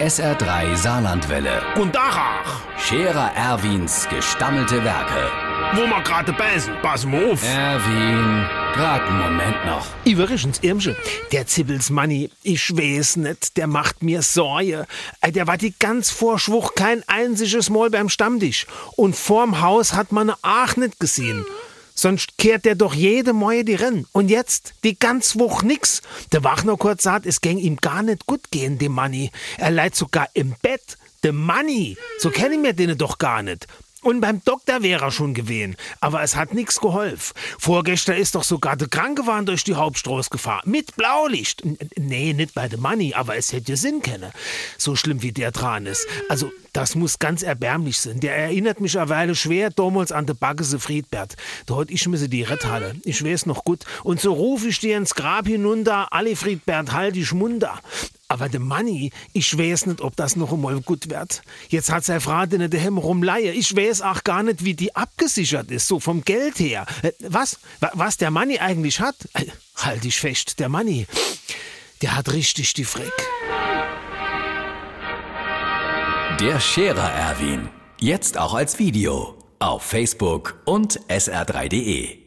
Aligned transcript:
SR3 0.00 0.76
Saarlandwelle. 0.76 1.62
Und 1.76 1.94
Dachach, 1.94 2.60
Scherer 2.78 3.32
Erwins 3.34 4.06
gestammelte 4.10 4.84
Werke. 4.84 5.30
wo 5.74 5.86
wir 5.86 6.02
gerade 6.02 6.32
beißen, 6.34 6.74
pass 6.82 7.06
mal 7.06 7.32
auf. 7.32 7.42
Erwin, 7.42 8.46
grad 8.74 9.02
einen 9.02 9.18
Moment 9.18 9.64
noch. 9.64 9.86
Übrigens, 10.04 10.58
Irmsche, 10.62 10.94
der 11.32 11.46
Zibbels 11.46 11.88
Manni, 11.90 12.30
ich 12.42 12.76
weiß 12.76 13.16
nicht, 13.16 13.56
der 13.56 13.66
macht 13.66 14.02
mir 14.02 14.20
Sorge. 14.22 14.86
Ey, 15.22 15.32
Der 15.32 15.46
war 15.46 15.56
die 15.56 15.74
ganz 15.78 16.10
Vorschwuch 16.10 16.74
kein 16.74 17.02
einziges 17.08 17.70
Mal 17.70 17.88
beim 17.90 18.08
Stammtisch. 18.10 18.66
Und 18.96 19.16
vorm 19.16 19.60
Haus 19.62 19.94
hat 19.94 20.12
man 20.12 20.30
auch 20.42 20.76
nicht 20.76 21.00
gesehen. 21.00 21.44
Sonst 21.98 22.36
kehrt 22.36 22.66
der 22.66 22.74
doch 22.74 22.94
jede 22.94 23.32
Moje 23.32 23.64
die 23.64 23.74
Rennen. 23.74 24.06
Und 24.12 24.28
jetzt, 24.28 24.74
die 24.84 24.98
ganz 24.98 25.38
Woche 25.38 25.66
nix. 25.66 26.02
Der 26.30 26.44
Wachner 26.44 26.76
kurz 26.76 27.02
sagt, 27.02 27.24
es 27.24 27.40
ging 27.40 27.58
ihm 27.58 27.76
gar 27.76 28.02
nicht 28.02 28.26
gut 28.26 28.50
gehen, 28.50 28.78
dem 28.78 28.92
Manni. 28.92 29.30
Er 29.56 29.70
leiht 29.70 29.96
sogar 29.96 30.28
im 30.34 30.54
Bett. 30.60 30.98
Der 31.22 31.32
Manni, 31.32 31.96
so 32.18 32.30
kennen 32.30 32.62
wir 32.62 32.74
den 32.74 32.96
doch 32.98 33.18
gar 33.18 33.42
nicht. 33.42 33.66
Und 34.02 34.20
beim 34.20 34.40
Doktor 34.44 34.82
wäre 34.82 35.04
er 35.06 35.10
schon 35.10 35.34
gewesen, 35.34 35.74
aber 36.00 36.22
es 36.22 36.36
hat 36.36 36.54
nichts 36.54 36.80
geholfen. 36.80 37.32
Vorgestern 37.58 38.16
ist 38.16 38.34
doch 38.36 38.44
sogar 38.44 38.76
der 38.76 38.86
Krankenwagen 38.88 39.46
durch 39.46 39.64
die 39.64 39.74
Hauptstraße 39.74 40.30
gefahren. 40.30 40.62
Mit 40.70 40.94
Blaulicht. 40.96 41.64
N- 41.64 41.76
Nee, 41.96 42.32
nicht 42.34 42.54
bei 42.54 42.68
dem 42.68 42.80
Money, 42.82 43.14
aber 43.14 43.36
es 43.36 43.52
hätte 43.52 43.76
Sinn 43.76 44.02
können. 44.02 44.30
So 44.78 44.94
schlimm 44.94 45.22
wie 45.22 45.32
der 45.32 45.50
dran 45.50 45.86
ist. 45.86 46.06
Also, 46.28 46.52
das 46.72 46.94
muss 46.94 47.18
ganz 47.18 47.42
erbärmlich 47.42 47.98
sein. 47.98 48.20
Der 48.20 48.36
erinnert 48.36 48.80
mich 48.80 48.96
eine 48.98 49.08
Weile 49.08 49.34
schwer 49.34 49.70
damals 49.70 50.12
an 50.12 50.26
der 50.26 50.34
Baggese 50.34 50.78
Friedbert. 50.78 51.34
Da 51.64 51.76
hat 51.76 51.90
ich 51.90 52.06
mir 52.06 52.18
die 52.28 52.42
Retthalle. 52.42 52.94
Ich 53.02 53.24
weiß 53.24 53.46
noch 53.46 53.64
gut. 53.64 53.84
Und 54.04 54.20
so 54.20 54.34
ruf 54.34 54.64
ich 54.66 54.78
dir 54.78 54.96
ins 54.98 55.14
Grab 55.14 55.46
hinunter, 55.46 56.12
alle 56.12 56.36
Friedbert, 56.36 56.92
halt 56.92 57.16
dich 57.16 57.32
munter. 57.32 57.80
Aber 58.28 58.48
der 58.48 58.58
Manni, 58.60 59.12
ich 59.32 59.56
weiß 59.56 59.86
nicht, 59.86 60.00
ob 60.00 60.16
das 60.16 60.34
noch 60.34 60.52
einmal 60.52 60.80
gut 60.80 61.10
wird. 61.10 61.42
Jetzt 61.68 61.92
hat 61.92 62.04
seine 62.04 62.20
Frau 62.20 62.44
den 62.46 62.68
daheim 62.68 62.98
rumleihe. 62.98 63.52
Ich 63.52 63.74
weiß 63.76 64.02
auch 64.02 64.24
gar 64.24 64.42
nicht, 64.42 64.64
wie 64.64 64.74
die 64.74 64.96
abgesichert 64.96 65.70
ist, 65.70 65.86
so 65.86 66.00
vom 66.00 66.22
Geld 66.24 66.58
her. 66.58 66.86
Äh, 67.02 67.12
Was? 67.20 67.58
Wa- 67.78 67.92
Was 67.94 68.16
der 68.16 68.32
Manni 68.32 68.58
eigentlich 68.58 68.98
hat? 69.00 69.14
Äh, 69.34 69.44
Halt 69.76 70.02
dich 70.04 70.18
fest, 70.18 70.58
der 70.58 70.68
Manni, 70.68 71.06
der 72.02 72.16
hat 72.16 72.32
richtig 72.32 72.72
die 72.74 72.84
Frick. 72.84 73.12
Der 76.40 76.60
Scherer 76.60 77.10
Erwin. 77.12 77.68
Jetzt 77.98 78.38
auch 78.38 78.54
als 78.54 78.78
Video. 78.78 79.38
Auf 79.58 79.82
Facebook 79.82 80.60
und 80.66 81.00
sr3.de. 81.08 82.25